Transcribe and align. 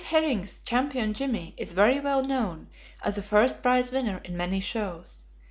Herring's 0.05 0.57
Champion 0.61 1.13
Jimmy 1.13 1.53
is 1.57 1.73
very 1.73 1.99
well 1.99 2.23
known 2.23 2.69
as 3.03 3.19
a 3.19 3.21
first 3.21 3.61
prize 3.61 3.91
winner 3.91 4.17
in 4.23 4.35
many 4.35 4.59
shows. 4.59 5.25